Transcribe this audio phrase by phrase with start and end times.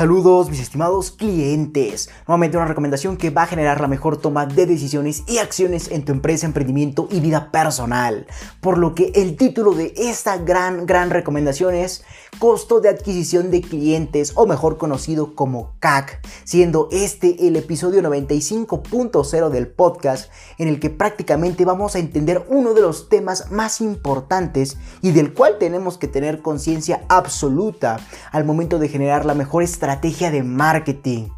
[0.00, 2.08] Saludos mis estimados clientes.
[2.26, 6.06] Nuevamente una recomendación que va a generar la mejor toma de decisiones y acciones en
[6.06, 8.26] tu empresa, emprendimiento y vida personal.
[8.62, 12.02] Por lo que el título de esta gran, gran recomendación es
[12.38, 19.50] Costo de adquisición de clientes o mejor conocido como CAC, siendo este el episodio 95.0
[19.50, 24.78] del podcast en el que prácticamente vamos a entender uno de los temas más importantes
[25.02, 28.00] y del cual tenemos que tener conciencia absoluta
[28.32, 31.28] al momento de generar la mejor estrategia de marketing.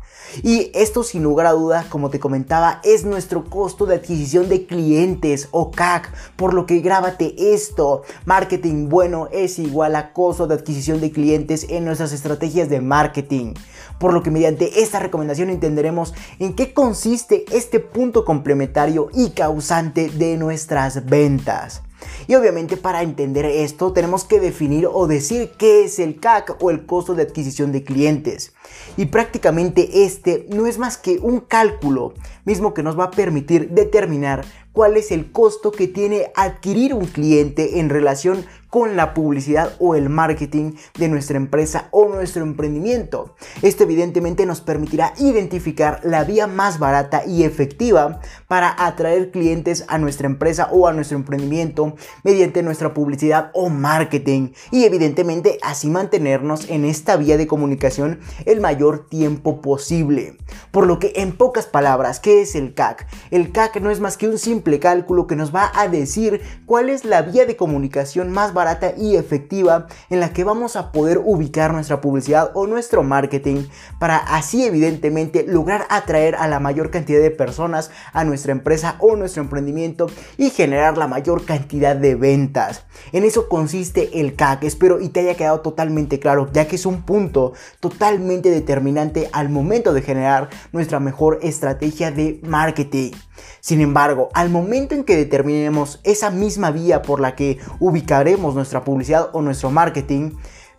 [0.43, 4.67] Y esto sin lugar a duda, como te comentaba, es nuestro costo de adquisición de
[4.67, 6.11] clientes o CAC.
[6.37, 8.03] Por lo que grábate esto.
[8.25, 13.55] Marketing bueno es igual a costo de adquisición de clientes en nuestras estrategias de marketing.
[13.99, 20.09] Por lo que mediante esta recomendación entenderemos en qué consiste este punto complementario y causante
[20.09, 21.83] de nuestras ventas.
[22.27, 26.71] Y obviamente para entender esto tenemos que definir o decir qué es el CAC o
[26.71, 28.55] el costo de adquisición de clientes.
[28.97, 33.71] Y prácticamente este no es más que un cálculo mismo que nos va a permitir
[33.71, 39.75] determinar cuál es el costo que tiene adquirir un cliente en relación con la publicidad
[39.81, 43.35] o el marketing de nuestra empresa o nuestro emprendimiento.
[43.61, 49.99] Esto evidentemente nos permitirá identificar la vía más barata y efectiva para atraer clientes a
[49.99, 56.71] nuestra empresa o a nuestro emprendimiento mediante nuestra publicidad o marketing y evidentemente así mantenernos
[56.71, 60.39] en esta vía de comunicación el mayor tiempo posible.
[60.71, 63.07] Por lo que en pocas palabras, ¿qué es el CAC?
[63.31, 66.89] El CAC no es más que un simple cálculo que nos va a decir cuál
[66.89, 71.21] es la vía de comunicación más barata y efectiva en la que vamos a poder
[71.25, 73.65] ubicar nuestra publicidad o nuestro marketing
[73.99, 79.17] para así evidentemente lograr atraer a la mayor cantidad de personas a nuestra empresa o
[79.17, 80.07] nuestro emprendimiento
[80.39, 82.85] y generar la mayor cantidad de ventas.
[83.13, 86.87] En eso consiste el CAC, espero y te haya quedado totalmente claro ya que es
[86.87, 93.13] un punto totalmente determinante al momento de generar nuestra mejor estrategia de marketing.
[93.61, 98.85] Sin embargo, al momento en que determinemos esa misma vía por la que ubicaremos nuestra
[98.85, 100.33] publicidad o nuestro marketing,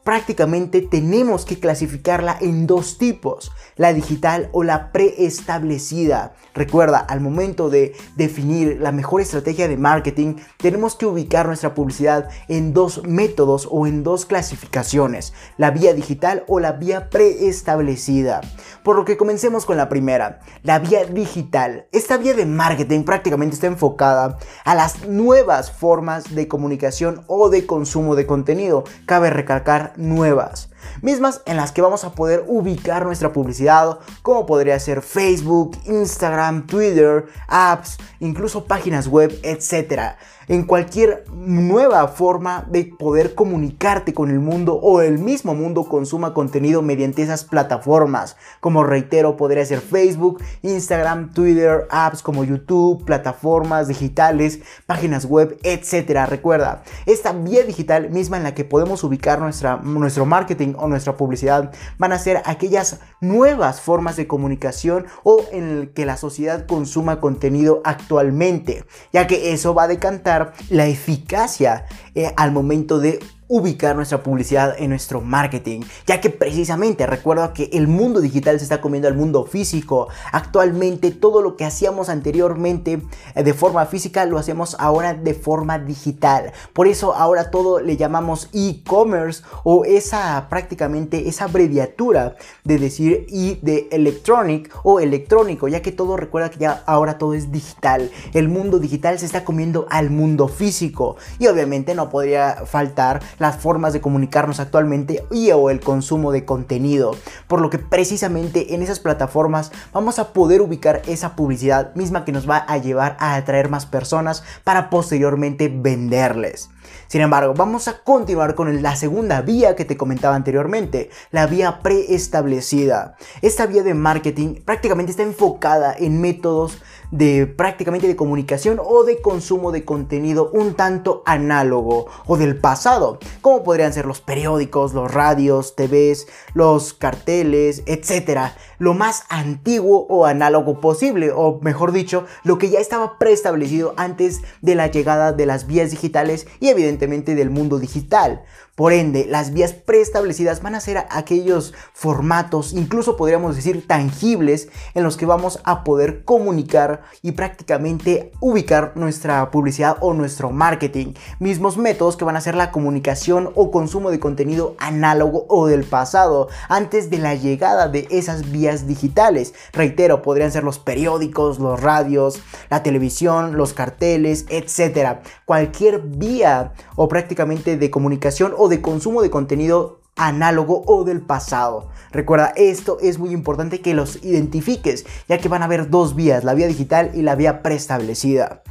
[0.03, 6.33] prácticamente tenemos que clasificarla en dos tipos, la digital o la preestablecida.
[6.53, 12.29] Recuerda, al momento de definir la mejor estrategia de marketing, tenemos que ubicar nuestra publicidad
[12.47, 18.41] en dos métodos o en dos clasificaciones, la vía digital o la vía preestablecida.
[18.83, 21.87] Por lo que comencemos con la primera, la vía digital.
[21.91, 27.65] Esta vía de marketing prácticamente está enfocada a las nuevas formas de comunicación o de
[27.65, 28.83] consumo de contenido.
[29.05, 30.69] Cabe recalcar nuevas,
[31.01, 36.67] mismas en las que vamos a poder ubicar nuestra publicidad, como podría ser Facebook, Instagram,
[36.67, 40.15] Twitter, apps, incluso páginas web, etc
[40.47, 46.33] en cualquier nueva forma de poder comunicarte con el mundo o el mismo mundo consuma
[46.33, 48.35] contenido mediante esas plataformas.
[48.59, 56.27] Como reitero, podría ser Facebook, Instagram, Twitter, apps como YouTube, plataformas digitales, páginas web, etc.
[56.27, 61.17] Recuerda, esta vía digital misma en la que podemos ubicar nuestra, nuestro marketing o nuestra
[61.17, 66.65] publicidad van a ser aquellas nuevas formas de comunicación o en el que la sociedad
[66.65, 70.32] consuma contenido actualmente, ya que eso va a decantar
[70.69, 71.85] la eficacia
[72.15, 73.19] eh, al momento de
[73.53, 78.63] ubicar nuestra publicidad en nuestro marketing, ya que precisamente recuerdo que el mundo digital se
[78.63, 80.07] está comiendo al mundo físico.
[80.31, 83.03] Actualmente todo lo que hacíamos anteriormente
[83.35, 86.51] eh, de forma física lo hacemos ahora de forma digital.
[86.73, 93.59] Por eso ahora todo le llamamos e-commerce o esa prácticamente esa abreviatura de decir e
[93.61, 98.09] de electronic o electrónico, ya que todo recuerda que ya ahora todo es digital.
[98.33, 103.57] El mundo digital se está comiendo al mundo físico y obviamente no podría faltar las
[103.57, 107.15] formas de comunicarnos actualmente y o el consumo de contenido.
[107.47, 112.31] Por lo que precisamente en esas plataformas vamos a poder ubicar esa publicidad misma que
[112.31, 116.69] nos va a llevar a atraer más personas para posteriormente venderles.
[117.07, 121.79] Sin embargo, vamos a continuar con la segunda vía que te comentaba anteriormente, la vía
[121.83, 123.15] preestablecida.
[123.41, 126.81] Esta vía de marketing prácticamente está enfocada en métodos
[127.13, 133.19] de prácticamente de comunicación o de consumo de contenido un tanto análogo o del pasado,
[133.41, 140.25] como podrían ser los periódicos, los radios, TVs, los carteles, etcétera, lo más antiguo o
[140.25, 145.45] análogo posible, o mejor dicho, lo que ya estaba preestablecido antes de la llegada de
[145.45, 148.43] las vías digitales y evidentemente del mundo digital.
[148.75, 155.03] Por ende, las vías preestablecidas van a ser aquellos formatos, incluso podríamos decir tangibles, en
[155.03, 161.13] los que vamos a poder comunicar y prácticamente ubicar nuestra publicidad o nuestro marketing.
[161.37, 165.83] Mismos métodos que van a ser la comunicación o consumo de contenido análogo o del
[165.83, 169.53] pasado, antes de la llegada de esas vías digitales.
[169.71, 172.41] Reitero, podrían ser los periódicos, los radios,
[172.71, 175.19] la televisión, los carteles, etc.
[175.45, 181.89] Cualquier vía o prácticamente de comunicación de consumo de contenido análogo o del pasado.
[182.11, 186.43] Recuerda, esto es muy importante que los identifiques, ya que van a haber dos vías,
[186.43, 188.61] la vía digital y la vía preestablecida.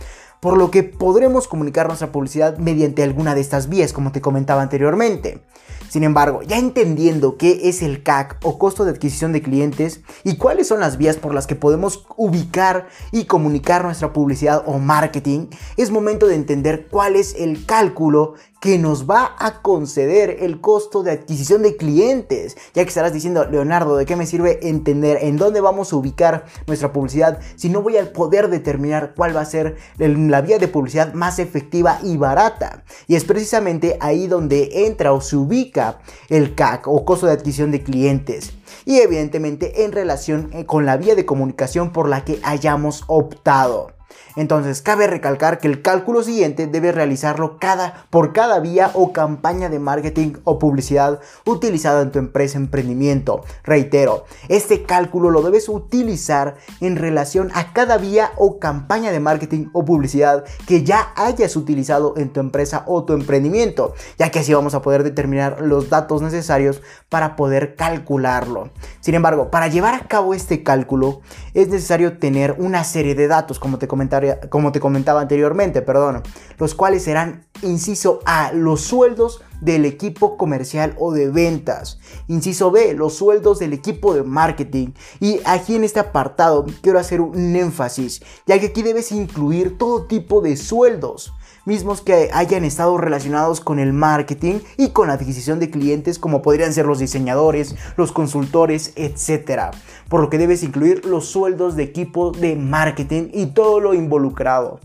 [0.41, 4.63] Por lo que podremos comunicar nuestra publicidad mediante alguna de estas vías, como te comentaba
[4.63, 5.43] anteriormente.
[5.89, 10.37] Sin embargo, ya entendiendo qué es el CAC o costo de adquisición de clientes y
[10.37, 15.49] cuáles son las vías por las que podemos ubicar y comunicar nuestra publicidad o marketing,
[15.77, 21.03] es momento de entender cuál es el cálculo que nos va a conceder el costo
[21.03, 22.57] de adquisición de clientes.
[22.75, 26.45] Ya que estarás diciendo, Leonardo, ¿de qué me sirve entender en dónde vamos a ubicar
[26.69, 30.69] nuestra publicidad si no voy a poder determinar cuál va a ser la vía de
[30.69, 32.85] publicidad más efectiva y barata?
[33.09, 35.82] Y es precisamente ahí donde entra o se ubica
[36.29, 38.53] el CAC o costo de adquisición de clientes
[38.85, 43.93] y evidentemente en relación eh, con la vía de comunicación por la que hayamos optado.
[44.37, 49.69] Entonces, cabe recalcar que el cálculo siguiente debe realizarlo cada, por cada vía o campaña
[49.69, 53.45] de marketing o publicidad utilizada en tu empresa emprendimiento.
[53.65, 59.67] Reitero, este cálculo lo debes utilizar en relación a cada vía o campaña de marketing
[59.73, 64.55] o publicidad que ya hayas utilizado en tu empresa o tu emprendimiento, ya que así
[64.55, 68.71] vamos a poder determinar los datos necesarios para poder calcularlo.
[69.01, 71.21] Sin embargo, para llevar a cabo este cálculo
[71.55, 74.02] es necesario tener una serie de datos, como te comenté
[74.49, 76.23] como te comentaba anteriormente, perdón,
[76.59, 81.99] los cuales serán, inciso A, los sueldos del equipo comercial o de ventas.
[82.29, 84.89] Inciso B, los sueldos del equipo de marketing.
[85.21, 90.07] Y aquí en este apartado quiero hacer un énfasis, ya que aquí debes incluir todo
[90.07, 91.33] tipo de sueldos
[91.65, 96.43] mismos que hayan estado relacionados con el marketing y con la adquisición de clientes como
[96.43, 99.75] podrían ser los diseñadores, los consultores, etc.
[100.09, 104.81] Por lo que debes incluir los sueldos de equipo de marketing y todo lo involucrado.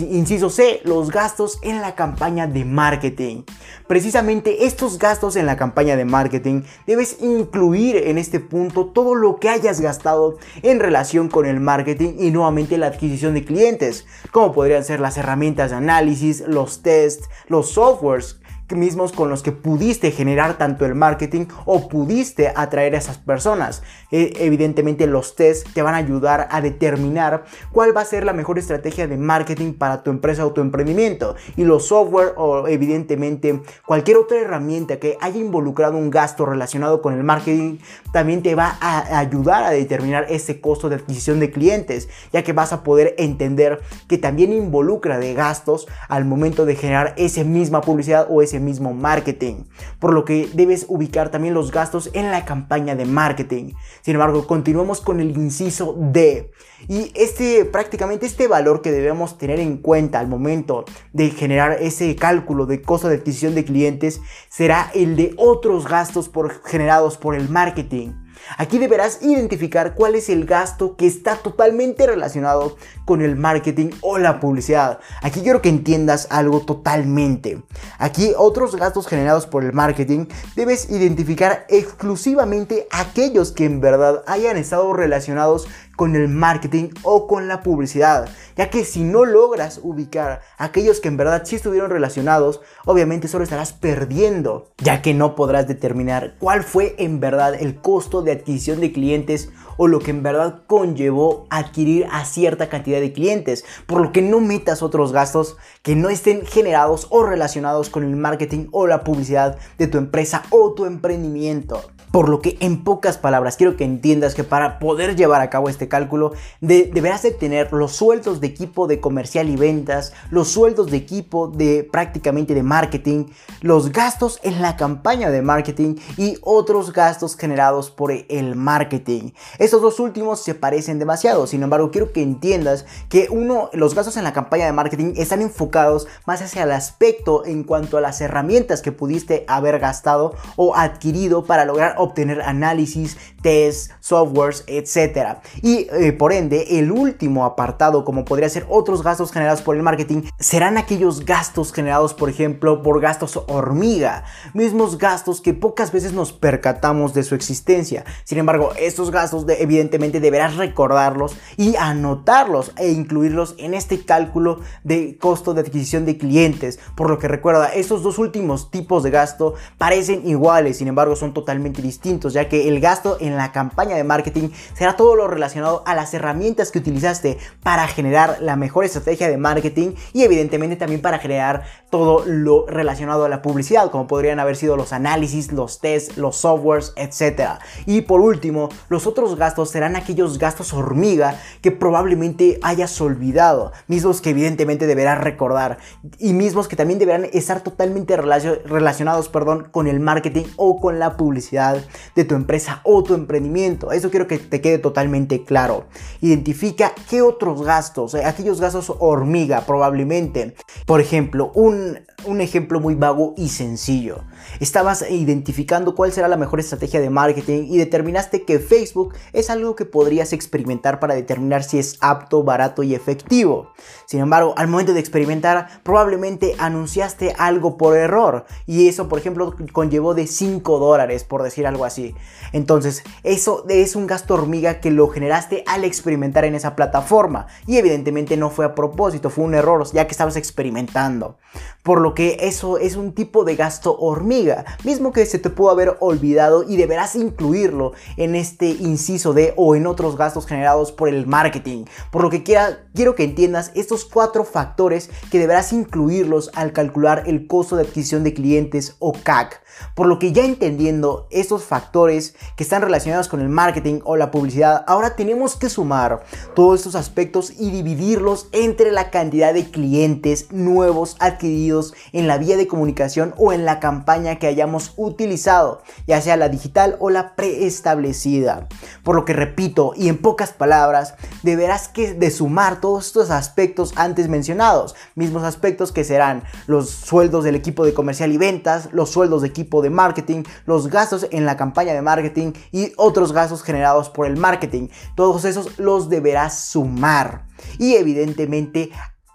[0.00, 3.42] Inciso C, los gastos en la campaña de marketing.
[3.86, 9.38] Precisamente estos gastos en la campaña de marketing debes incluir en este punto todo lo
[9.38, 14.52] que hayas gastado en relación con el marketing y nuevamente la adquisición de clientes, como
[14.52, 18.40] podrían ser las herramientas de análisis, los tests, los softwares
[18.74, 23.82] mismos con los que pudiste generar tanto el marketing o pudiste atraer a esas personas.
[24.10, 28.32] E, evidentemente los tests te van a ayudar a determinar cuál va a ser la
[28.32, 31.36] mejor estrategia de marketing para tu empresa o tu emprendimiento.
[31.56, 37.14] Y los software o evidentemente cualquier otra herramienta que haya involucrado un gasto relacionado con
[37.14, 37.78] el marketing
[38.12, 42.52] también te va a ayudar a determinar ese costo de adquisición de clientes, ya que
[42.52, 47.80] vas a poder entender que también involucra de gastos al momento de generar esa misma
[47.80, 49.64] publicidad o ese mismo marketing,
[49.98, 53.72] por lo que debes ubicar también los gastos en la campaña de marketing.
[54.02, 56.50] Sin embargo, continuamos con el inciso D.
[56.88, 62.14] Y este prácticamente este valor que debemos tener en cuenta al momento de generar ese
[62.16, 64.20] cálculo de costo de adquisición de clientes
[64.50, 68.23] será el de otros gastos por, generados por el marketing.
[68.56, 74.18] Aquí deberás identificar cuál es el gasto que está totalmente relacionado con el marketing o
[74.18, 75.00] la publicidad.
[75.22, 77.62] Aquí quiero que entiendas algo totalmente.
[77.98, 80.26] Aquí otros gastos generados por el marketing
[80.56, 85.66] debes identificar exclusivamente aquellos que en verdad hayan estado relacionados
[85.96, 91.08] con el marketing o con la publicidad, ya que si no logras ubicar aquellos que
[91.08, 96.62] en verdad sí estuvieron relacionados, obviamente solo estarás perdiendo, ya que no podrás determinar cuál
[96.62, 101.46] fue en verdad el costo de adquisición de clientes o lo que en verdad conllevó
[101.50, 106.08] adquirir a cierta cantidad de clientes, por lo que no metas otros gastos que no
[106.08, 110.84] estén generados o relacionados con el marketing o la publicidad de tu empresa o tu
[110.84, 111.80] emprendimiento.
[112.14, 115.68] Por lo que en pocas palabras quiero que entiendas que para poder llevar a cabo
[115.68, 116.30] este cálculo
[116.60, 121.48] deberás de tener los sueldos de equipo de comercial y ventas, los sueldos de equipo
[121.48, 123.24] de prácticamente de marketing,
[123.62, 129.32] los gastos en la campaña de marketing y otros gastos generados por el marketing.
[129.58, 134.16] Estos dos últimos se parecen demasiado, sin embargo quiero que entiendas que uno, los gastos
[134.16, 138.20] en la campaña de marketing están enfocados más hacia el aspecto en cuanto a las
[138.20, 145.38] herramientas que pudiste haber gastado o adquirido para lograr obtener análisis, tests, softwares, etc.
[145.62, 149.82] Y eh, por ende, el último apartado, como podría ser otros gastos generados por el
[149.82, 156.12] marketing, serán aquellos gastos generados, por ejemplo, por gastos hormiga, mismos gastos que pocas veces
[156.12, 158.04] nos percatamos de su existencia.
[158.24, 165.18] Sin embargo, estos gastos evidentemente deberás recordarlos y anotarlos e incluirlos en este cálculo de
[165.18, 166.78] costo de adquisición de clientes.
[166.94, 171.34] Por lo que recuerda, estos dos últimos tipos de gasto parecen iguales, sin embargo son
[171.34, 171.93] totalmente distintos,
[172.32, 176.12] ya que el gasto en la campaña de marketing será todo lo relacionado a las
[176.14, 181.62] herramientas que utilizaste para generar la mejor estrategia de marketing y evidentemente también para generar
[181.90, 186.36] todo lo relacionado a la publicidad, como podrían haber sido los análisis, los tests, los
[186.36, 187.60] softwares, etc.
[187.86, 194.20] Y por último, los otros gastos serán aquellos gastos hormiga que probablemente hayas olvidado, mismos
[194.20, 195.78] que evidentemente deberás recordar
[196.18, 201.16] y mismos que también deberán estar totalmente relacionados perdón, con el marketing o con la
[201.16, 201.83] publicidad
[202.14, 203.92] de tu empresa o tu emprendimiento.
[203.92, 205.86] Eso quiero que te quede totalmente claro.
[206.20, 210.54] Identifica qué otros gastos, eh, aquellos gastos hormiga probablemente.
[210.86, 214.24] Por ejemplo, un, un ejemplo muy vago y sencillo.
[214.60, 219.76] Estabas identificando cuál será la mejor estrategia de marketing y determinaste que Facebook es algo
[219.76, 223.72] que podrías experimentar para determinar si es apto, barato y efectivo.
[224.06, 229.54] Sin embargo, al momento de experimentar, probablemente anunciaste algo por error y eso, por ejemplo,
[229.72, 232.14] conllevó de 5 dólares, por decir algo así.
[232.52, 237.76] Entonces, eso es un gasto hormiga que lo generaste al experimentar en esa plataforma y
[237.76, 241.36] evidentemente no fue a propósito, fue un error ya que estabas experimentando.
[241.82, 245.70] Por lo que eso es un tipo de gasto hormiga, mismo que se te pudo
[245.70, 251.08] haber olvidado y deberás incluirlo en este inciso de o en otros gastos generados por
[251.08, 251.84] el marketing.
[252.10, 257.46] Por lo que quiero que entiendas estos cuatro factores que deberás incluirlos al calcular el
[257.46, 259.63] costo de adquisición de clientes o CAC.
[259.94, 264.30] Por lo que ya entendiendo estos factores que están relacionados con el marketing o la
[264.30, 270.48] publicidad, ahora tenemos que sumar todos estos aspectos y dividirlos entre la cantidad de clientes
[270.50, 276.20] nuevos adquiridos en la vía de comunicación o en la campaña que hayamos utilizado, ya
[276.20, 278.68] sea la digital o la preestablecida.
[279.02, 283.92] Por lo que repito y en pocas palabras, deberás que de sumar todos estos aspectos
[283.96, 289.10] antes mencionados, mismos aspectos que serán los sueldos del equipo de comercial y ventas, los
[289.10, 293.62] sueldos de equipo de marketing, los gastos en la campaña de marketing y otros gastos
[293.62, 294.88] generados por el marketing.
[295.16, 297.46] Todos esos los deberás sumar.
[297.78, 298.90] Y evidentemente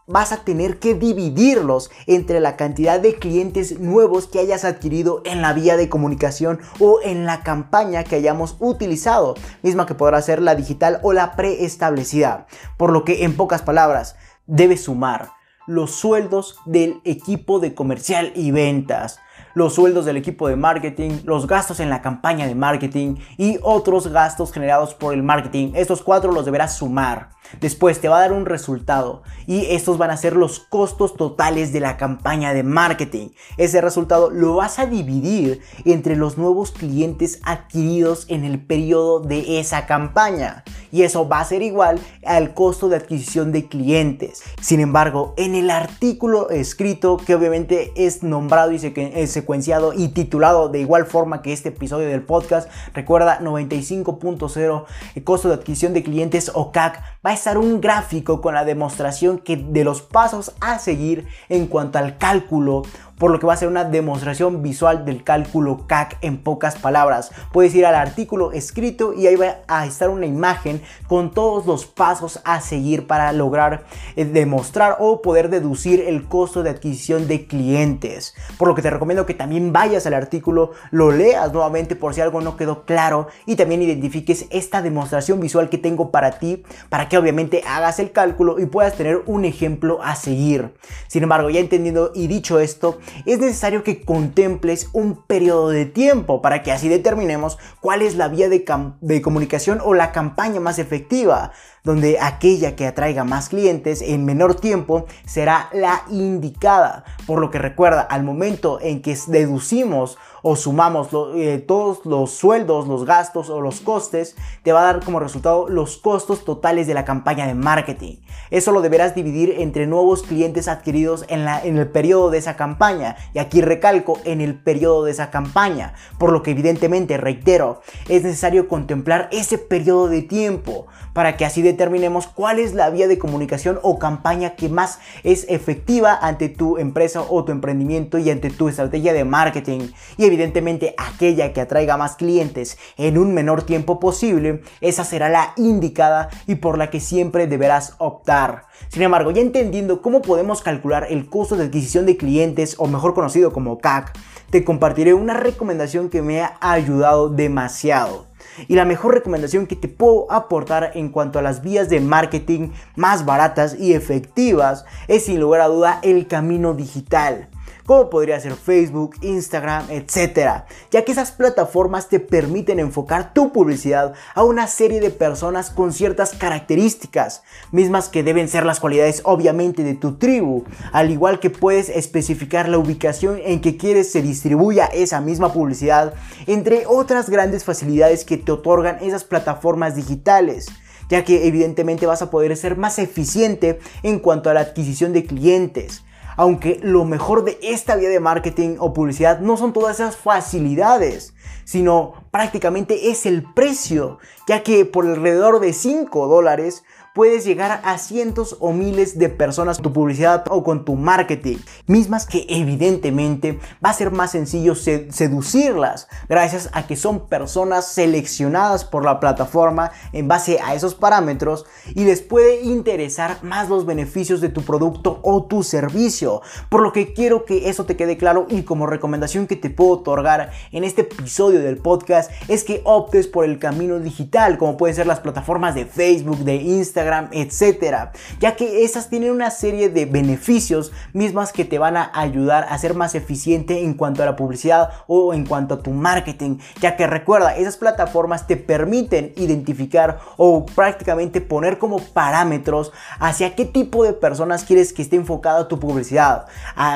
[0.09, 5.41] vas a tener que dividirlos entre la cantidad de clientes nuevos que hayas adquirido en
[5.41, 10.41] la vía de comunicación o en la campaña que hayamos utilizado, misma que podrá ser
[10.41, 12.47] la digital o la preestablecida.
[12.75, 14.15] Por lo que en pocas palabras,
[14.47, 15.31] debes sumar
[15.67, 19.19] los sueldos del equipo de comercial y ventas,
[19.53, 24.07] los sueldos del equipo de marketing, los gastos en la campaña de marketing y otros
[24.07, 25.73] gastos generados por el marketing.
[25.75, 27.29] Estos cuatro los deberás sumar.
[27.59, 31.73] Después te va a dar un resultado y estos van a ser los costos totales
[31.73, 33.29] de la campaña de marketing.
[33.57, 39.59] Ese resultado lo vas a dividir entre los nuevos clientes adquiridos en el periodo de
[39.59, 44.41] esa campaña y eso va a ser igual al costo de adquisición de clientes.
[44.61, 50.79] Sin embargo, en el artículo escrito que obviamente es nombrado y secuenciado y titulado de
[50.79, 56.51] igual forma que este episodio del podcast, recuerda 95.0 el costo de adquisición de clientes
[56.53, 60.79] o CAC va a estar un gráfico con la demostración que de los pasos a
[60.79, 62.83] seguir en cuanto al cálculo
[63.19, 67.31] por lo que va a ser una demostración visual del cálculo CAC en pocas palabras.
[67.51, 71.85] Puedes ir al artículo escrito y ahí va a estar una imagen con todos los
[71.85, 73.83] pasos a seguir para lograr
[74.15, 78.33] eh, demostrar o poder deducir el costo de adquisición de clientes.
[78.57, 82.21] Por lo que te recomiendo que también vayas al artículo, lo leas nuevamente por si
[82.21, 87.09] algo no quedó claro y también identifiques esta demostración visual que tengo para ti para
[87.09, 90.73] que obviamente hagas el cálculo y puedas tener un ejemplo a seguir.
[91.07, 96.41] Sin embargo, ya entendiendo y dicho esto, es necesario que contemples un periodo de tiempo
[96.41, 98.65] para que así determinemos cuál es la vía de,
[99.01, 101.51] de comunicación o la campaña más efectiva
[101.89, 107.03] donde aquella que atraiga más clientes en menor tiempo será la indicada.
[107.25, 112.87] Por lo que recuerda, al momento en que deducimos o sumamos eh, todos los sueldos,
[112.87, 116.93] los gastos o los costes, te va a dar como resultado los costos totales de
[116.93, 118.17] la campaña de marketing.
[118.51, 122.55] Eso lo deberás dividir entre nuevos clientes adquiridos en, la, en el periodo de esa
[122.55, 123.15] campaña.
[123.33, 125.95] Y aquí recalco, en el periodo de esa campaña.
[126.19, 131.61] Por lo que evidentemente, reitero, es necesario contemplar ese periodo de tiempo para que así
[131.79, 136.77] determinemos cuál es la vía de comunicación o campaña que más es efectiva ante tu
[136.77, 139.91] empresa o tu emprendimiento y ante tu estrategia de marketing.
[140.17, 145.53] Y evidentemente aquella que atraiga más clientes en un menor tiempo posible, esa será la
[145.55, 148.65] indicada y por la que siempre deberás optar.
[148.89, 153.13] Sin embargo, ya entendiendo cómo podemos calcular el costo de adquisición de clientes o mejor
[153.13, 154.11] conocido como CAC,
[154.49, 158.28] te compartiré una recomendación que me ha ayudado demasiado.
[158.67, 162.69] Y la mejor recomendación que te puedo aportar en cuanto a las vías de marketing
[162.95, 167.48] más baratas y efectivas es sin lugar a duda el camino digital
[167.89, 170.61] como podría ser Facebook, Instagram, etc.
[170.91, 175.91] Ya que esas plataformas te permiten enfocar tu publicidad a una serie de personas con
[175.91, 177.41] ciertas características,
[177.71, 182.69] mismas que deben ser las cualidades obviamente de tu tribu, al igual que puedes especificar
[182.69, 186.13] la ubicación en que quieres se distribuya esa misma publicidad,
[186.45, 190.67] entre otras grandes facilidades que te otorgan esas plataformas digitales
[191.09, 195.25] ya que evidentemente vas a poder ser más eficiente en cuanto a la adquisición de
[195.25, 196.03] clientes,
[196.39, 201.33] aunque lo mejor de esta vía de marketing o publicidad no son todas esas facilidades,
[201.65, 206.85] sino prácticamente es el precio, ya que por alrededor de 5 dólares
[207.19, 211.57] puedes llegar a cientos o miles de personas con tu publicidad o con tu marketing,
[211.85, 218.85] mismas que evidentemente va a ser más sencillo seducirlas gracias a que son personas seleccionadas
[218.85, 224.39] por la plataforma en base a esos parámetros y les puede interesar más los beneficios
[224.39, 226.41] de tu producto o tu servicio.
[226.69, 229.91] Por lo que quiero que eso te quede claro y como recomendación que te puedo
[229.91, 234.95] otorgar en este episodio del podcast es que optes por el camino digital, como pueden
[234.95, 239.89] ser las plataformas de Facebook, de Instagram, Instagram, etcétera, ya que esas tienen una serie
[239.89, 244.25] de beneficios mismas que te van a ayudar a ser más eficiente en cuanto a
[244.25, 249.33] la publicidad o en cuanto a tu marketing, ya que recuerda, esas plataformas te permiten
[249.35, 255.67] identificar o prácticamente poner como parámetros hacia qué tipo de personas quieres que esté enfocada
[255.67, 256.45] tu publicidad,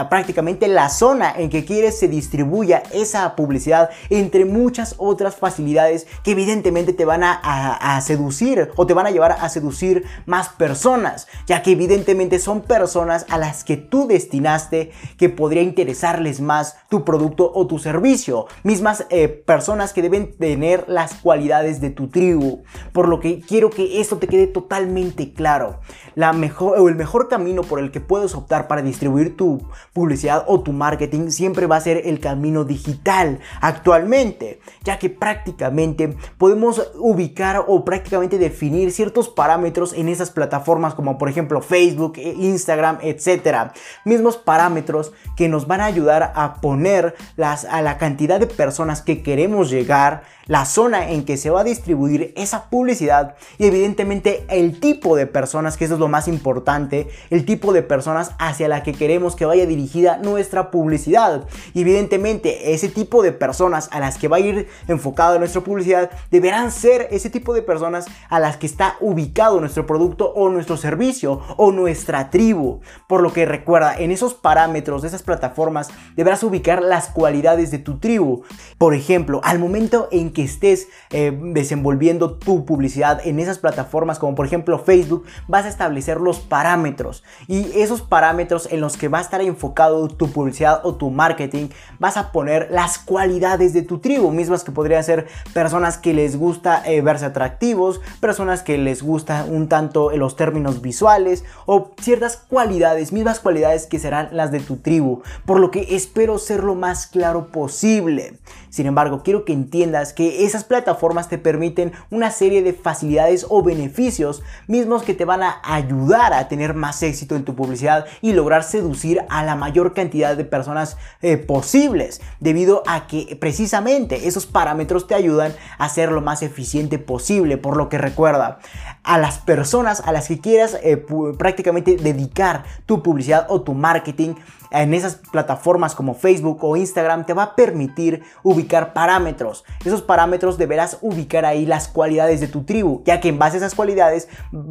[0.09, 6.31] prácticamente la zona en que quieres se distribuya esa publicidad entre muchas otras facilidades que
[6.31, 11.61] evidentemente te van a seducir o te van a llevar a seducir más personas, ya
[11.61, 17.51] que evidentemente son personas a las que tú destinaste que podría interesarles más tu producto
[17.53, 23.07] o tu servicio, mismas eh, personas que deben tener las cualidades de tu tribu, por
[23.07, 25.79] lo que quiero que esto te quede totalmente claro.
[26.15, 29.61] La mejor o el mejor camino por el que puedes optar para distribuir tu
[29.93, 36.15] publicidad o tu marketing siempre va a ser el camino digital actualmente, ya que prácticamente
[36.37, 42.29] podemos ubicar o prácticamente definir ciertos parámetros en esas plataformas como por ejemplo Facebook, e
[42.29, 43.73] Instagram, etcétera.
[44.05, 49.01] Mismos parámetros que nos van a ayudar a poner las, a la cantidad de personas
[49.01, 54.45] que queremos llegar la zona en que se va a distribuir esa publicidad y evidentemente
[54.49, 58.67] el tipo de personas, que eso es lo más importante, el tipo de personas hacia
[58.67, 61.45] la que queremos que vaya dirigida nuestra publicidad.
[61.73, 66.11] Y evidentemente ese tipo de personas a las que va a ir enfocada nuestra publicidad
[66.29, 70.77] deberán ser ese tipo de personas a las que está ubicado nuestro producto o nuestro
[70.77, 72.81] servicio o nuestra tribu.
[73.07, 77.79] Por lo que recuerda, en esos parámetros de esas plataformas deberás ubicar las cualidades de
[77.79, 78.43] tu tribu.
[78.77, 84.35] Por ejemplo, al momento en que estés eh, desenvolviendo tu publicidad en esas plataformas como
[84.35, 89.19] por ejemplo Facebook, vas a establecer los parámetros y esos parámetros en los que va
[89.19, 93.99] a estar enfocado tu publicidad o tu marketing, vas a poner las cualidades de tu
[93.99, 99.01] tribu, mismas que podrían ser personas que les gusta eh, verse atractivos, personas que les
[99.01, 104.51] gusta un tanto en los términos visuales o ciertas cualidades, mismas cualidades que serán las
[104.51, 108.37] de tu tribu, por lo que espero ser lo más claro posible.
[108.73, 113.61] Sin embargo, quiero que entiendas que esas plataformas te permiten una serie de facilidades o
[113.61, 118.33] beneficios mismos que te van a ayudar a tener más éxito en tu publicidad y
[118.33, 124.47] lograr seducir a la mayor cantidad de personas eh, posibles, debido a que precisamente esos
[124.47, 128.57] parámetros te ayudan a ser lo más eficiente posible, por lo que recuerda,
[129.03, 130.97] a las personas a las que quieras eh,
[131.37, 134.33] prácticamente dedicar tu publicidad o tu marketing
[134.73, 139.63] en esas plataformas como Facebook o Instagram te va a permitir ubicar parámetros.
[139.85, 143.59] Esos parámetros deberás ubicar ahí las cualidades de tu tribu, ya que en base a
[143.59, 144.27] esas cualidades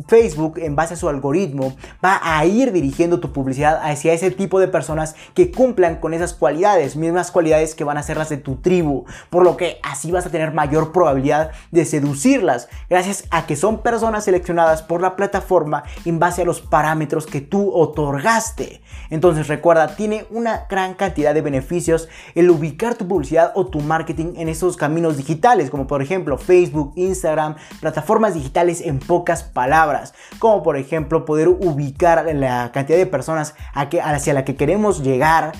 [0.08, 4.60] Facebook, en base a su algoritmo, va a ir dirigiendo tu publicidad hacia ese tipo
[4.60, 8.36] de personas que cumplan con esas cualidades, mismas cualidades que van a ser las de
[8.36, 13.46] tu tribu, por lo que así vas a tener mayor probabilidad de seducirlas, gracias a
[13.46, 18.82] que son personas seleccionadas por la plataforma en base a los parámetros que tú otorgaste.
[19.10, 24.34] Entonces recuerda, tiene una gran cantidad de beneficios el ubicar tu publicidad o tu marketing
[24.36, 30.62] en esos caminos digitales, como por ejemplo Facebook, Instagram, plataformas digitales en pocas palabras, como
[30.62, 35.52] por ejemplo poder ubicar la cantidad de personas hacia la que queremos llegar,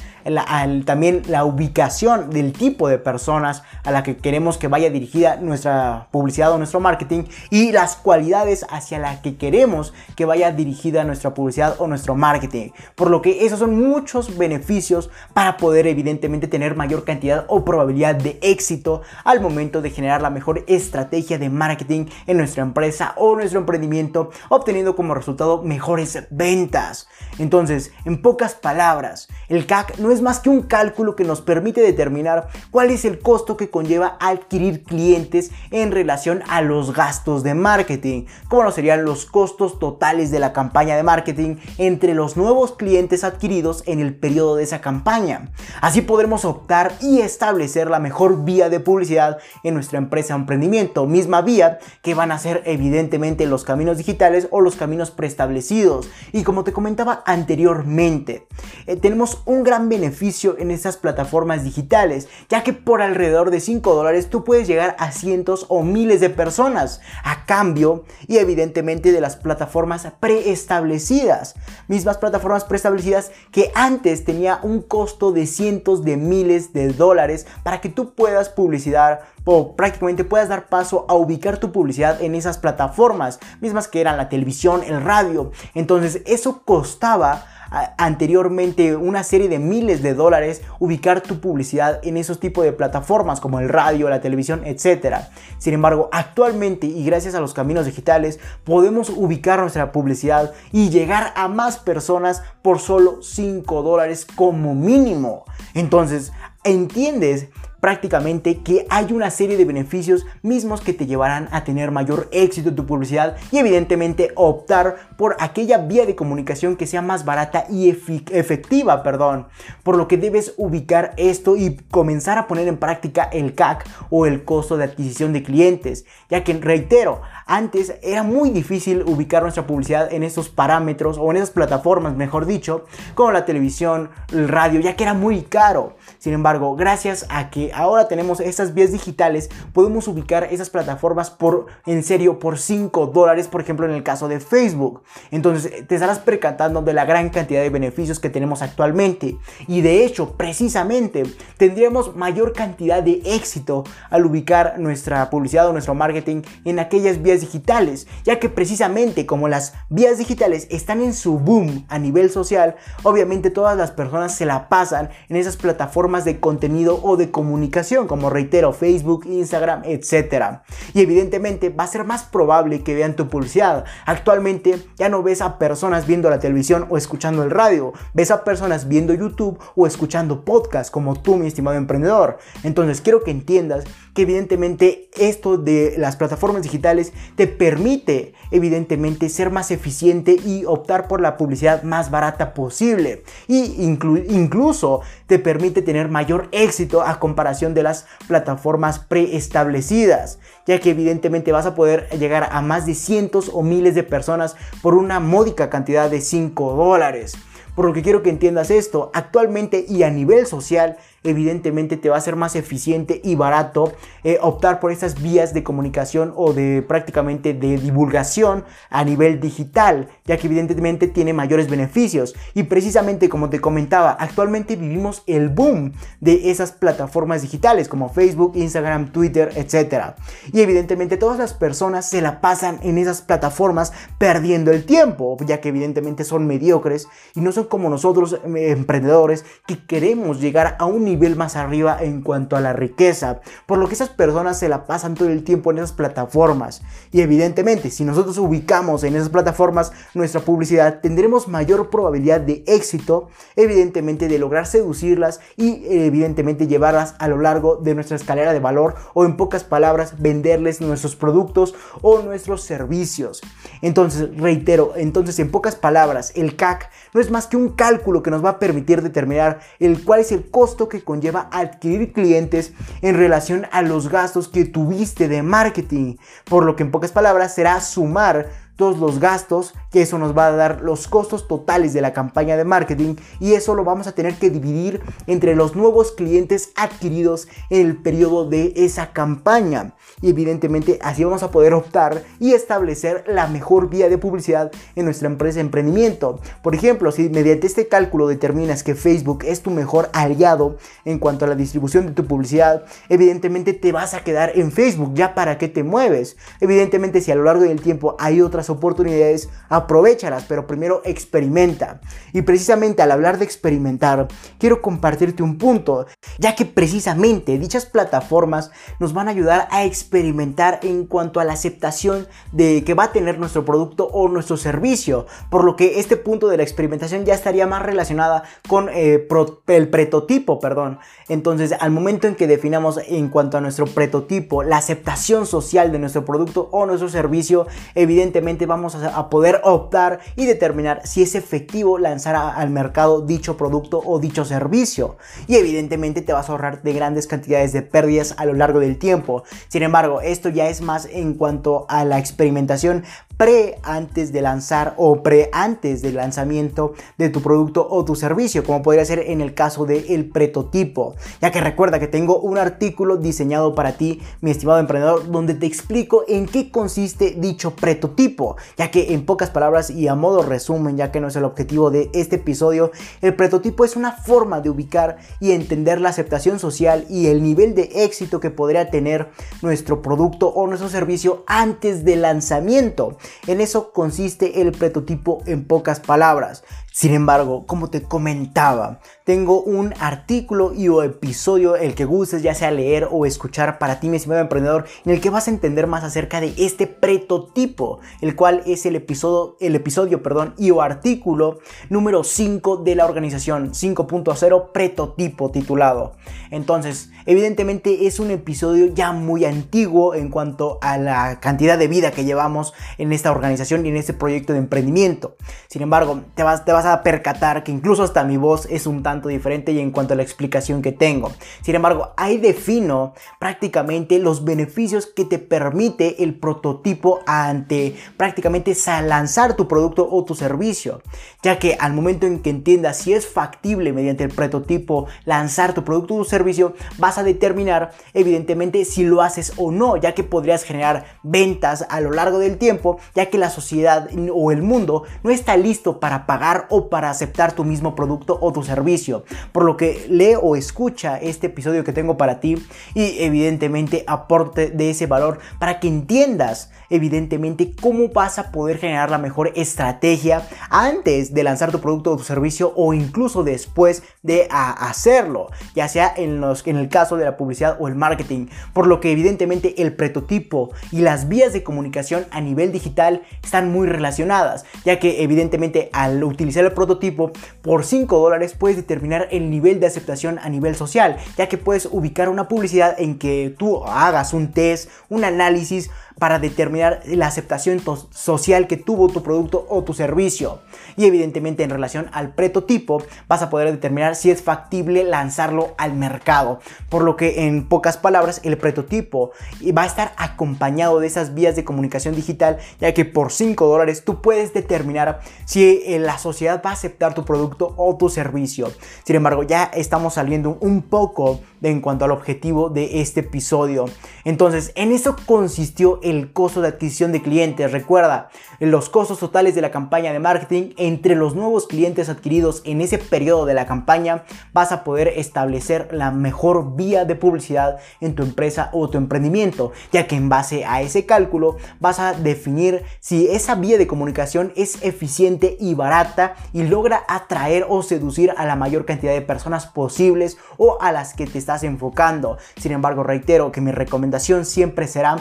[0.84, 6.08] también la ubicación del tipo de personas a la que queremos que vaya dirigida nuestra
[6.10, 11.34] publicidad o nuestro marketing y las cualidades hacia las que queremos que vaya dirigida nuestra
[11.34, 12.70] publicidad o nuestro marketing.
[12.94, 18.14] Por lo que esos son muchos beneficios para poder evidentemente tener mayor cantidad o probabilidad
[18.14, 23.34] de éxito al momento de generar la mejor estrategia de marketing en nuestra empresa o
[23.34, 27.08] nuestro emprendimiento, obteniendo como resultado mejores ventas.
[27.38, 31.80] Entonces, en pocas palabras, el CAC no es más que un cálculo que nos permite
[31.80, 37.54] determinar cuál es el costo que conlleva adquirir clientes en relación a los gastos de
[37.54, 42.72] marketing, como no serían los costos totales de la campaña de marketing entre los nuevos
[42.72, 45.50] clientes adquiridos en el periodo de esa campaña.
[45.80, 51.06] Así podremos optar y establecer la mejor vía de publicidad en nuestra empresa o emprendimiento,
[51.06, 56.08] misma vía que van a ser evidentemente los caminos digitales o los caminos preestablecidos.
[56.32, 58.46] Y como te comentaba anteriormente,
[58.86, 63.60] eh, tenemos un gran beneficio beneficio en estas plataformas digitales, ya que por alrededor de
[63.60, 69.12] 5 dólares tú puedes llegar a cientos o miles de personas a cambio y evidentemente
[69.12, 71.54] de las plataformas preestablecidas,
[71.86, 77.80] mismas plataformas preestablecidas que antes tenía un costo de cientos de miles de dólares para
[77.80, 82.58] que tú puedas publicidad o prácticamente puedas dar paso a ubicar tu publicidad en esas
[82.58, 85.52] plataformas, mismas que eran la televisión, el radio.
[85.74, 87.46] Entonces eso costaba
[87.96, 93.40] anteriormente una serie de miles de dólares ubicar tu publicidad en esos tipos de plataformas
[93.40, 95.16] como el radio, la televisión, etc.
[95.58, 101.32] Sin embargo, actualmente y gracias a los caminos digitales podemos ubicar nuestra publicidad y llegar
[101.34, 105.44] a más personas por solo 5 dólares como mínimo.
[105.74, 106.32] Entonces,
[106.64, 107.48] entiendes
[107.82, 112.68] prácticamente que hay una serie de beneficios mismos que te llevarán a tener mayor éxito
[112.68, 117.66] en tu publicidad y evidentemente optar por aquella vía de comunicación que sea más barata
[117.68, 119.48] y efectiva, perdón.
[119.82, 124.26] Por lo que debes ubicar esto y comenzar a poner en práctica el CAC o
[124.26, 129.66] el costo de adquisición de clientes, ya que reitero, antes era muy difícil ubicar nuestra
[129.66, 132.84] publicidad en esos parámetros o en esas plataformas, mejor dicho,
[133.16, 135.96] como la televisión, el radio, ya que era muy caro.
[136.20, 141.66] Sin embargo, gracias a que ahora tenemos estas vías digitales, podemos ubicar esas plataformas por,
[141.86, 145.02] en serio, por 5 dólares, por ejemplo, en el caso de Facebook.
[145.30, 149.36] Entonces, te estarás percatando de la gran cantidad de beneficios que tenemos actualmente.
[149.66, 151.24] Y de hecho, precisamente,
[151.56, 157.40] tendríamos mayor cantidad de éxito al ubicar nuestra publicidad o nuestro marketing en aquellas vías
[157.40, 162.76] digitales, ya que precisamente como las vías digitales están en su boom a nivel social,
[163.02, 167.61] obviamente todas las personas se la pasan en esas plataformas de contenido o de comunicación,
[168.06, 170.60] como reitero, Facebook, Instagram, etc.
[170.94, 173.84] Y evidentemente va a ser más probable que vean tu publicidad.
[174.06, 178.44] Actualmente ya no ves a personas viendo la televisión o escuchando el radio, ves a
[178.44, 182.38] personas viendo YouTube o escuchando podcast como tú, mi estimado emprendedor.
[182.62, 189.50] Entonces quiero que entiendas que evidentemente esto de las plataformas digitales te permite evidentemente ser
[189.50, 196.08] más eficiente y optar por la publicidad más barata posible y incluso te permite tener
[196.08, 202.48] mayor éxito a comparación de las plataformas preestablecidas ya que evidentemente vas a poder llegar
[202.50, 207.34] a más de cientos o miles de personas por una módica cantidad de 5 dólares.
[207.74, 212.16] Por lo que quiero que entiendas esto, actualmente y a nivel social evidentemente te va
[212.16, 213.92] a ser más eficiente y barato
[214.24, 220.08] eh, optar por estas vías de comunicación o de prácticamente de divulgación a nivel digital,
[220.24, 222.34] ya que evidentemente tiene mayores beneficios.
[222.54, 228.52] Y precisamente como te comentaba, actualmente vivimos el boom de esas plataformas digitales como Facebook,
[228.54, 230.14] Instagram, Twitter, etc.
[230.52, 235.60] Y evidentemente todas las personas se la pasan en esas plataformas perdiendo el tiempo, ya
[235.60, 240.86] que evidentemente son mediocres y no son como nosotros eh, emprendedores que queremos llegar a
[240.86, 244.68] un nivel más arriba en cuanto a la riqueza, por lo que esas personas se
[244.68, 246.82] la pasan todo el tiempo en esas plataformas.
[247.10, 253.28] Y evidentemente, si nosotros ubicamos en esas plataformas nuestra publicidad, tendremos mayor probabilidad de éxito,
[253.56, 258.94] evidentemente de lograr seducirlas y evidentemente llevarlas a lo largo de nuestra escalera de valor
[259.14, 263.40] o en pocas palabras venderles nuestros productos o nuestros servicios.
[263.80, 268.30] Entonces, reitero, entonces en pocas palabras, el CAC no es más que un cálculo que
[268.30, 273.16] nos va a permitir determinar el cuál es el costo que conlleva adquirir clientes en
[273.16, 276.16] relación a los gastos que tuviste de marketing.
[276.44, 278.48] Por lo que en pocas palabras será sumar
[278.82, 282.56] todos los gastos, que eso nos va a dar los costos totales de la campaña
[282.56, 287.46] de marketing y eso lo vamos a tener que dividir entre los nuevos clientes adquiridos
[287.70, 289.94] en el periodo de esa campaña.
[290.20, 295.04] Y evidentemente así vamos a poder optar y establecer la mejor vía de publicidad en
[295.04, 296.40] nuestra empresa de emprendimiento.
[296.60, 301.44] Por ejemplo, si mediante este cálculo determinas que Facebook es tu mejor aliado en cuanto
[301.44, 305.56] a la distribución de tu publicidad, evidentemente te vas a quedar en Facebook, ya para
[305.56, 306.36] qué te mueves.
[306.60, 312.00] Evidentemente si a lo largo del tiempo hay otras oportunidades, aprovechalas, pero primero experimenta.
[312.32, 316.06] Y precisamente al hablar de experimentar, quiero compartirte un punto,
[316.38, 321.52] ya que precisamente dichas plataformas nos van a ayudar a experimentar en cuanto a la
[321.52, 326.16] aceptación de que va a tener nuestro producto o nuestro servicio, por lo que este
[326.16, 329.28] punto de la experimentación ya estaría más relacionada con eh,
[329.68, 330.98] el prototipo, perdón.
[331.28, 335.98] Entonces, al momento en que definamos en cuanto a nuestro prototipo la aceptación social de
[335.98, 341.98] nuestro producto o nuestro servicio, evidentemente vamos a poder optar y determinar si es efectivo
[341.98, 345.16] lanzar al mercado dicho producto o dicho servicio.
[345.46, 348.98] Y evidentemente te vas a ahorrar de grandes cantidades de pérdidas a lo largo del
[348.98, 349.44] tiempo.
[349.68, 353.04] Sin embargo, esto ya es más en cuanto a la experimentación
[353.42, 358.62] pre antes de lanzar o pre antes del lanzamiento de tu producto o tu servicio,
[358.62, 361.16] como podría ser en el caso del el prototipo.
[361.40, 365.66] Ya que recuerda que tengo un artículo diseñado para ti, mi estimado emprendedor, donde te
[365.66, 370.96] explico en qué consiste dicho prototipo, ya que en pocas palabras y a modo resumen,
[370.96, 374.70] ya que no es el objetivo de este episodio, el prototipo es una forma de
[374.70, 379.30] ubicar y entender la aceptación social y el nivel de éxito que podría tener
[379.62, 383.16] nuestro producto o nuestro servicio antes del lanzamiento.
[383.46, 386.64] En eso consiste el prototipo en pocas palabras.
[386.92, 392.54] Sin embargo, como te comentaba, tengo un artículo y o episodio el que gustes ya
[392.54, 395.86] sea leer o escuchar para ti mi estimado emprendedor en el que vas a entender
[395.86, 400.82] más acerca de este prototipo, el cual es el episodio, el episodio perdón, y o
[400.82, 406.12] artículo número 5 de la organización 5.0 prototipo titulado.
[406.50, 412.10] Entonces, evidentemente es un episodio ya muy antiguo en cuanto a la cantidad de vida
[412.10, 415.36] que llevamos en esta organización y en este proyecto de emprendimiento.
[415.68, 419.02] Sin embargo, te vas, te vas a percatar que incluso hasta mi voz es un
[419.02, 421.32] tanto diferente y en cuanto a la explicación que tengo.
[421.62, 429.56] Sin embargo, ahí defino prácticamente los beneficios que te permite el prototipo ante prácticamente lanzar
[429.56, 431.02] tu producto o tu servicio,
[431.42, 435.84] ya que al momento en que entiendas si es factible mediante el prototipo lanzar tu
[435.84, 440.24] producto o tu servicio, vas a determinar evidentemente si lo haces o no, ya que
[440.24, 445.04] podrías generar ventas a lo largo del tiempo, ya que la sociedad o el mundo
[445.22, 449.24] no está listo para pagar o para aceptar tu mismo producto o tu servicio.
[449.52, 452.56] Por lo que lee o escucha este episodio que tengo para ti
[452.94, 459.10] y evidentemente aporte de ese valor para que entiendas evidentemente cómo vas a poder generar
[459.10, 464.46] la mejor estrategia antes de lanzar tu producto o tu servicio o incluso después de
[464.50, 468.46] hacerlo, ya sea en, el caso de la publicidad o el marketing.
[468.72, 473.72] Por lo que evidentemente el prototipo y las vías de comunicación a nivel digital están
[473.72, 479.50] muy relacionadas, ya que evidentemente al utilizar el prototipo, por 5 dólares puedes determinar el
[479.50, 483.84] nivel de aceptación a nivel social, ya que puedes ubicar una publicidad en que tú
[483.84, 485.90] hagas un test, un análisis
[486.22, 487.82] para determinar la aceptación
[488.12, 490.60] social que tuvo tu producto o tu servicio.
[490.96, 495.94] Y evidentemente en relación al prototipo vas a poder determinar si es factible lanzarlo al
[495.94, 496.60] mercado.
[496.88, 499.32] Por lo que en pocas palabras el prototipo
[499.76, 504.04] va a estar acompañado de esas vías de comunicación digital ya que por 5 dólares
[504.04, 508.70] tú puedes determinar si eh, la sociedad va a aceptar tu producto o tu servicio.
[509.02, 513.86] Sin embargo ya estamos saliendo un poco de, en cuanto al objetivo de este episodio.
[514.24, 515.98] Entonces en eso consistió
[516.32, 517.72] costo de adquisición de clientes.
[517.72, 518.28] Recuerda,
[518.60, 522.98] los costos totales de la campaña de marketing entre los nuevos clientes adquiridos en ese
[522.98, 528.22] periodo de la campaña, vas a poder establecer la mejor vía de publicidad en tu
[528.22, 533.28] empresa o tu emprendimiento, ya que en base a ese cálculo vas a definir si
[533.28, 538.56] esa vía de comunicación es eficiente y barata y logra atraer o seducir a la
[538.56, 542.38] mayor cantidad de personas posibles o a las que te estás enfocando.
[542.56, 545.16] Sin embargo, reitero que mi recomendación siempre será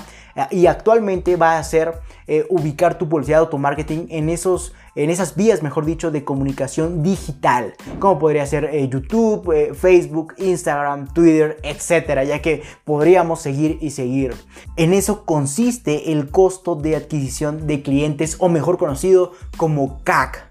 [0.49, 5.09] y actualmente va a ser eh, ubicar tu publicidad o tu marketing en, esos, en
[5.09, 11.57] esas vías, mejor dicho, de comunicación digital, como podría ser eh, YouTube, Facebook, Instagram, Twitter,
[11.63, 14.33] etcétera, ya que podríamos seguir y seguir.
[14.77, 20.50] En eso consiste el costo de adquisición de clientes o mejor conocido como CAC